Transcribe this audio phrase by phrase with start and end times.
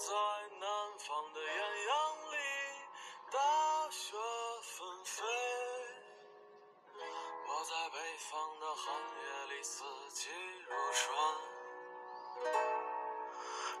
[0.00, 0.14] 在
[0.58, 0.66] 南
[0.96, 1.92] 方的艳阳
[2.32, 2.36] 里，
[3.30, 3.36] 大
[3.90, 4.16] 雪
[4.62, 5.22] 纷飞。
[7.46, 10.30] 我在北方的寒夜里，四季
[10.66, 11.14] 如春。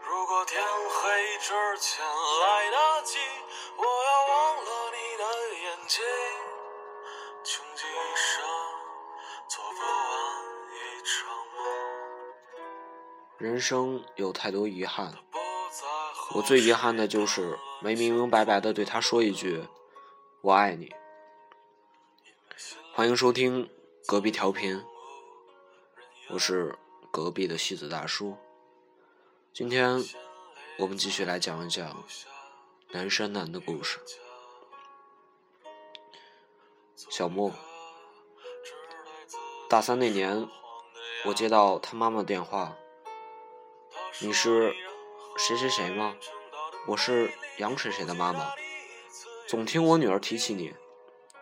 [0.00, 3.20] 如果天黑之前来得及，
[3.76, 5.22] 我要忘了你的
[5.54, 6.02] 眼睛，
[7.44, 8.44] 穷极一生
[9.46, 9.86] 做不完
[10.74, 11.62] 一场梦。
[13.38, 15.14] 人生有太多遗憾，
[16.34, 19.64] 我最遗憾的就是没明明白白的对他说一句
[20.42, 20.94] “我爱你”。
[22.92, 23.70] 欢迎收听
[24.06, 24.84] 隔壁调频，
[26.28, 26.76] 我是
[27.10, 28.36] 隔壁的戏子大叔。
[29.54, 30.04] 今天
[30.78, 32.04] 我们继续来讲一讲
[32.90, 33.98] 南山南的故事。
[37.08, 37.50] 小莫，
[39.66, 40.46] 大三那年，
[41.24, 42.76] 我接到他妈妈电话，
[44.20, 44.74] 你是
[45.38, 46.16] 谁谁谁吗？
[46.88, 48.50] 我是杨谁谁的妈妈，
[49.46, 50.74] 总听我女儿提起你，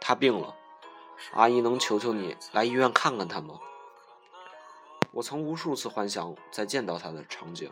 [0.00, 0.56] 她病了，
[1.32, 3.60] 阿姨能求求你来医院看看她吗？
[5.12, 7.70] 我曾无数次幻想再见到她的场景，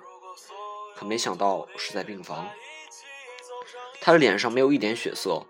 [0.94, 2.48] 可没想到是在病房。
[4.00, 5.44] 她的脸上没有一点血色，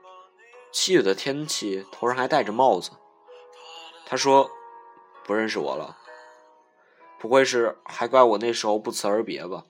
[0.73, 2.93] 七月的天气，头上还戴着帽子。
[4.07, 4.51] 她说
[5.23, 5.99] ：“不认识我了，
[7.19, 9.67] 不会是还怪我那时候不辞而别吧？”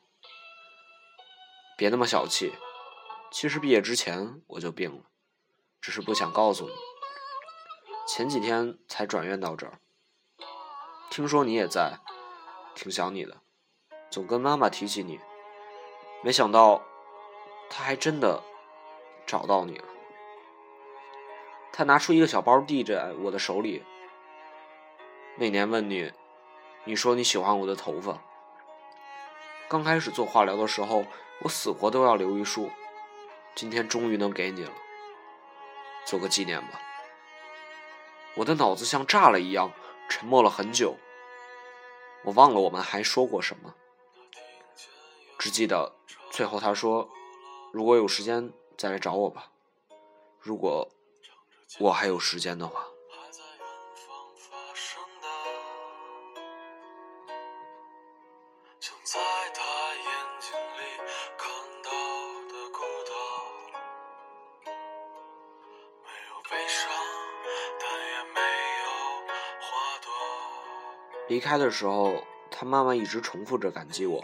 [1.83, 2.52] 别那么小气，
[3.33, 5.02] 其实毕业之前我就病了，
[5.80, 6.72] 只是不想告诉你。
[8.06, 9.80] 前几天才转院到这儿，
[11.10, 11.98] 听说你也在，
[12.77, 13.41] 挺想你的，
[14.08, 15.19] 总跟妈妈提起你，
[16.22, 16.80] 没想到
[17.69, 18.41] 她还真的
[19.27, 19.84] 找到你了。
[21.72, 23.83] 她拿出一个小包递在我的手里。
[25.36, 26.12] 那年问你，
[26.84, 28.22] 你说你喜欢我的头发。
[29.69, 31.05] 刚开始做化疗的时候，
[31.45, 32.71] 我死活都要留一束，
[33.55, 34.73] 今天终于能给你了，
[36.07, 36.81] 做个纪念吧。
[38.34, 39.72] 我的脑子像炸了一样，
[40.09, 40.97] 沉默了很久。
[42.25, 43.75] 我忘了我们还说过什么，
[45.37, 45.97] 只记得
[46.31, 47.11] 最后他说
[47.75, 49.50] ：“如果有时间再来找我吧，
[50.39, 50.89] 如果
[51.81, 52.87] 我还有时间的话。”
[66.53, 66.87] 悲伤，
[67.81, 68.41] 但也没
[68.85, 68.87] 有
[69.59, 70.13] 花朵
[71.29, 74.23] 离开的时候，他妈妈一直重复着感激我，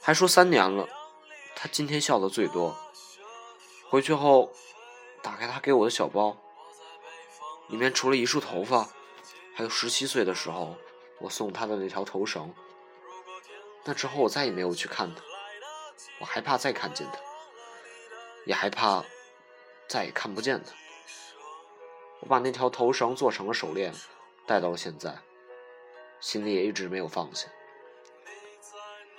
[0.00, 0.88] 还说三年了，
[1.56, 2.76] 他今天笑的最多。
[3.88, 4.52] 回去后，
[5.24, 6.36] 打开他给我的小包，
[7.66, 8.88] 里面除了一束头发，
[9.56, 10.76] 还有十七岁的时候
[11.18, 12.54] 我送他的那条头绳。
[13.82, 15.20] 那之后我再也没有去看他，
[16.20, 17.18] 我害怕再看见他，
[18.46, 19.04] 也害怕
[19.88, 20.72] 再也看不见他。
[22.24, 23.92] 我把那条头绳做成了手链，
[24.46, 25.14] 戴到了现在。
[26.20, 27.48] 心里也一直没有放下。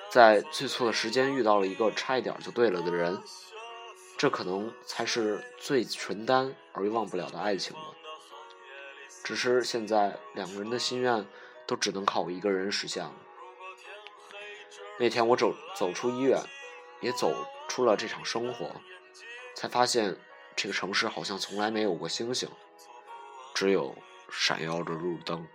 [0.09, 3.21] 在最错的时间遇到了一个差一点就对了的人，
[4.17, 7.93] 这可能才是最纯单而又忘不了的爱情了。
[9.23, 11.23] 只是现在两个人的心愿
[11.67, 13.13] 都只能靠我一个人实现了。
[14.97, 16.41] 那天我走走出医院，
[17.01, 17.31] 也走
[17.67, 18.72] 出了这场生活，
[19.53, 20.17] 才发现
[20.55, 22.49] 这个城市好像从来没有过星星，
[23.55, 23.95] 只有
[24.29, 25.47] 闪耀着路灯。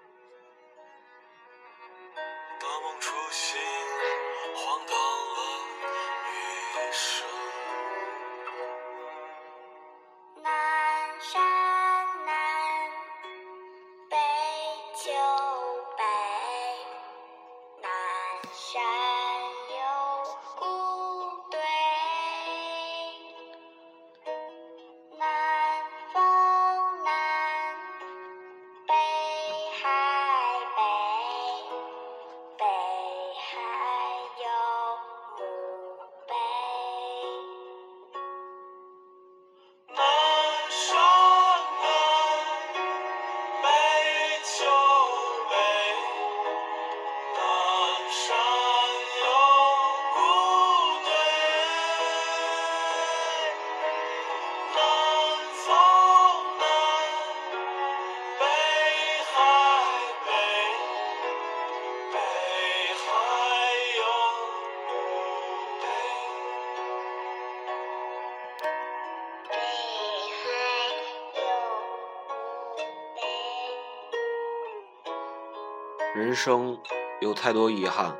[76.12, 76.77] 人生
[77.21, 78.18] 有太多遗憾，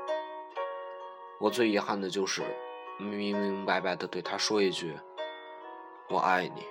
[1.41, 2.41] 我最遗憾的就是
[2.99, 4.97] 明明白白的对他说一句
[6.09, 6.65] ：“我爱你。”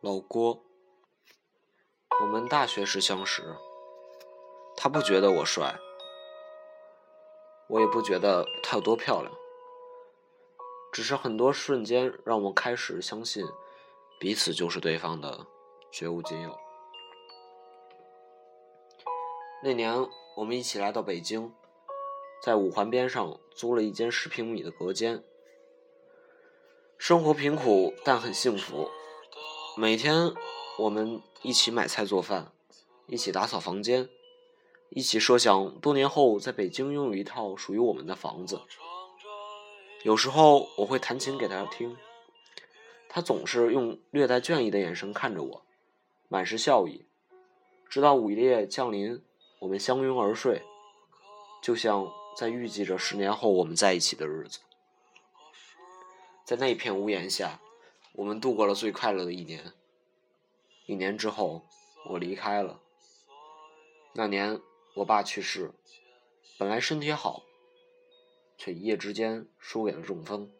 [0.00, 0.64] 老郭，
[2.22, 3.54] 我们大学时相识，
[4.80, 5.76] 他不觉得我帅，
[7.66, 9.34] 我也不觉得她有多漂亮，
[10.92, 13.44] 只是很多瞬间让我开始相信
[14.20, 15.44] 彼此就是对方的
[15.90, 16.56] 绝无仅有。
[19.64, 21.52] 那年我们一起来到北京，
[22.40, 25.24] 在五环边上租了一间十平米的隔间，
[26.96, 28.88] 生活贫苦但很幸福。
[29.76, 30.32] 每天
[30.78, 32.52] 我们一起买菜做饭，
[33.06, 34.08] 一起打扫房间，
[34.90, 38.60] 一起设想多年后在北京拥有一套属于我们的房子。
[40.02, 41.96] 有时候我会弹琴给他听，
[43.08, 45.62] 他总是用略带倦意的眼神看着我，
[46.28, 47.06] 满是笑意。
[47.88, 49.22] 直到午夜降临，
[49.60, 50.62] 我们相拥而睡，
[51.62, 54.60] 就像在预计着十年后我们在一起的日子。
[56.44, 57.60] 在那片屋檐下。
[58.14, 59.72] 我们度过了最快乐的一年。
[60.86, 61.62] 一年之后，
[62.10, 62.80] 我离开了。
[64.12, 64.60] 那年，
[64.98, 65.70] 我爸去世，
[66.58, 67.44] 本来身体好，
[68.56, 70.50] 却一夜之间输给了中风，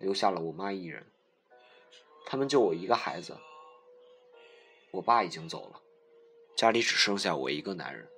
[0.00, 1.06] 留下了我妈一人。
[2.26, 3.38] 他们就我一个孩子。
[4.90, 5.80] 我爸已经走了，
[6.56, 8.08] 家里只剩下我一个男人。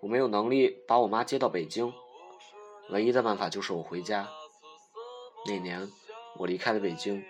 [0.00, 1.90] 我没有能力把我妈接到北京，
[2.90, 4.28] 唯一的办法就是我回家。
[5.46, 5.90] 那年。
[6.38, 7.24] 我离开了北京，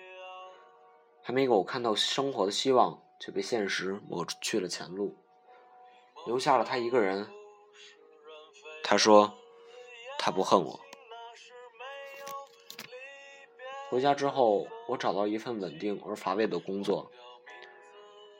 [1.22, 5.16] 还没给我看到生活的希望，就被现实抹去了前路，
[6.26, 7.26] 留下了他一个人。
[8.82, 9.32] 他说，
[10.18, 10.80] 他不恨我。
[13.88, 17.10] 回家之后，我找到一份稳定而乏味的工作，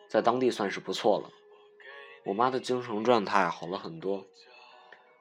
[0.09, 1.31] 在当地算是不错了。
[2.25, 4.27] 我妈的精神状态好了很多，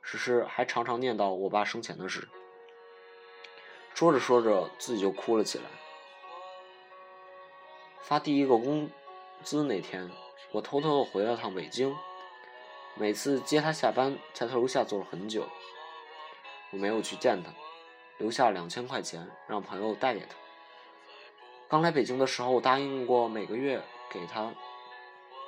[0.02, 2.28] 只是还常常念叨我爸生前的事。
[3.94, 5.66] 说着说着，自己就哭了起来。
[8.02, 8.90] 发第一个工
[9.44, 10.12] 资那天，
[10.52, 11.96] 我偷偷的回了趟北京。
[12.95, 15.47] 每次接他下班，在他楼下坐了很久。
[16.71, 17.51] 我没有去见他，
[18.18, 20.36] 留下两千块钱让朋友带给他。
[21.68, 24.53] 刚来北京的时候，答应过每个月给他，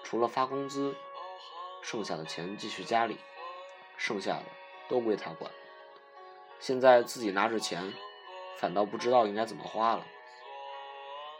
[0.03, 0.95] 除了发工资，
[1.81, 3.17] 剩下的钱寄去家里，
[3.97, 4.43] 剩下的
[4.87, 5.51] 都归他管。
[6.59, 7.93] 现在自己拿着钱。
[8.59, 10.03] 反倒不知道应该怎么花了，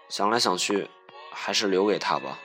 [0.08, 0.88] 想来想去，
[1.32, 2.38] 还是留给他吧。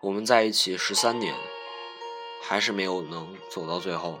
[0.00, 1.34] 我们在一起十三年，
[2.42, 4.20] 还是没有能走到最后。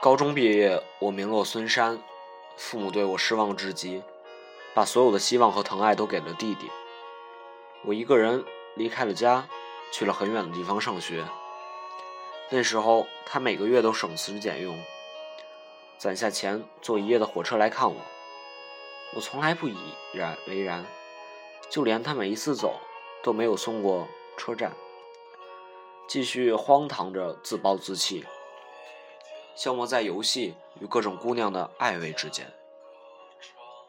[0.00, 2.02] 高中毕业，我名落孙山，
[2.56, 4.02] 父母对我失望至极，
[4.72, 6.70] 把所有的希望和疼爱都给了弟弟。
[7.84, 8.44] 我一个人
[8.76, 9.46] 离开了家，
[9.92, 11.24] 去了很远的地方上学。
[12.50, 14.78] 那时候，他每个月都省吃俭用，
[15.98, 18.00] 攒下钱坐一夜的火车来看我。
[19.14, 19.76] 我从来不以
[20.12, 20.84] 然为然，
[21.68, 22.80] 就连他每一次走。
[23.22, 24.70] 都没有送过车站，
[26.06, 28.22] 继续荒唐着自暴自弃，
[29.56, 32.52] 消磨在游戏与各种姑娘的暧昧之间。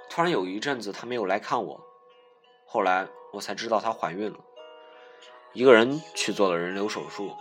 [0.09, 1.85] 突然有一阵子他没有来看我，
[2.65, 4.39] 后来我才知道她怀孕了，
[5.51, 7.35] 一个人去做了人流手术，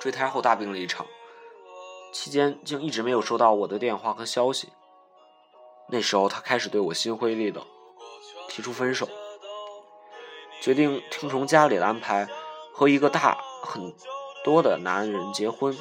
[0.00, 1.04] 坠胎后大病了一场，
[2.12, 4.68] 期间竟一直没有收到我的电话和消息。
[5.88, 7.66] 那时候他开始对我心灰意冷，
[8.48, 9.08] 提出分手。
[10.60, 12.28] 决定听从家里的安排，
[12.72, 13.92] 和一个大很
[14.44, 15.76] 多的男人结婚。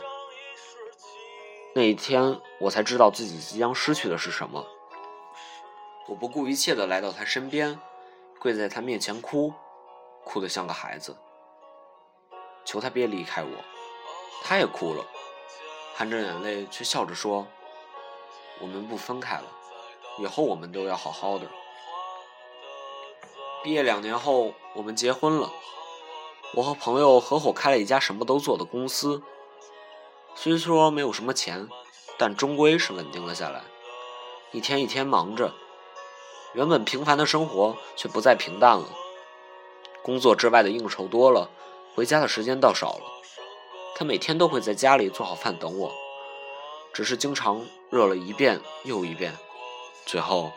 [1.75, 4.65] 那一天，我才知道自己即将失去的是什么。
[6.07, 7.79] 我不顾一切的来到他身边，
[8.39, 9.53] 跪在他面前哭，
[10.23, 11.17] 哭得像个孩子，
[12.63, 13.49] 求他别离开我。
[14.43, 15.05] 他也哭了，
[15.95, 17.47] 含着眼泪却笑着说
[18.61, 19.45] ：“我们不分开了，
[20.19, 21.47] 以后我们都要好好的。”
[23.63, 25.51] 毕业两年后，我们结婚了。
[26.53, 29.21] 我和朋友合伙开了一家什么都做的公司。
[30.35, 31.67] 虽说没有什么钱，
[32.17, 33.63] 但终归是稳定了下来。
[34.51, 35.53] 一天一天忙着，
[36.57, 38.89] 原本平凡的生活却不再平淡了。
[40.01, 41.51] 工作之外的应酬多了，
[41.93, 43.03] 回家的时间倒少了。
[43.95, 45.93] 他每天都会在家里做好饭等我，
[46.91, 49.37] 只是经常热了一遍又一遍，
[50.03, 50.51] 最后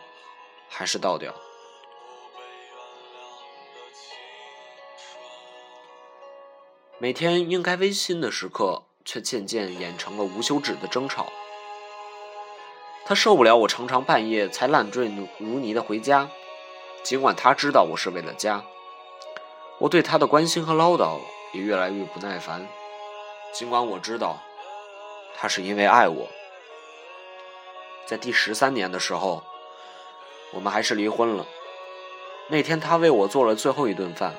[0.67, 1.35] 还是倒掉。
[6.97, 11.27] 每天应该温馨的时刻，却渐渐演成了无休止的争吵。
[13.05, 16.29] 他受不了我常常半夜才烂醉如泥的回家，
[17.03, 18.63] 尽管他知道我是为了家。
[19.79, 21.19] 我对他的关心和唠叨
[21.53, 22.67] 也越来越不耐烦，
[23.51, 24.37] 尽管我知道
[25.35, 26.27] 他是因为爱我。
[28.05, 29.43] 在第十三年的时候，
[30.53, 31.45] 我们还是离婚了。
[32.47, 34.35] 那天他为我做了最后一顿饭，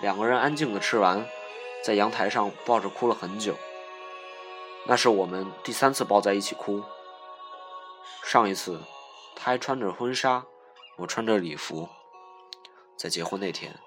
[0.00, 1.26] 两个人安静的吃完。
[1.82, 3.54] 在阳台上抱着哭了很久，
[4.84, 6.82] 那是我们第三次抱在一起哭。
[8.24, 8.80] 上一次，
[9.34, 10.44] 她还穿着婚纱，
[10.98, 11.88] 我穿着礼服，
[12.96, 13.78] 在结婚那天。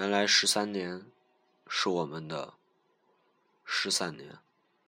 [0.00, 1.04] 原来十三年，
[1.68, 2.54] 是我们的
[3.66, 4.38] 十三年。